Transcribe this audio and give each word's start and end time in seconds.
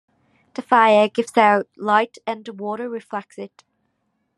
The 0.55 0.63
fire 0.63 1.07
gives 1.09 1.37
out 1.37 1.67
light 1.77 2.17
and 2.25 2.43
the 2.43 2.53
water 2.53 2.89
reflects 2.89 3.37
it. 3.37 3.63